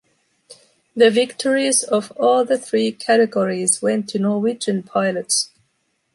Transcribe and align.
The 0.95 1.11
victories 1.11 1.83
of 1.83 2.11
all 2.15 2.43
the 2.43 2.57
three 2.57 2.91
categories 2.91 3.83
went 3.83 4.09
to 4.09 4.17
Norwegian 4.17 4.81
pilots. 4.81 5.51